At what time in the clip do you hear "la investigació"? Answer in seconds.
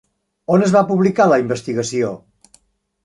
1.33-2.11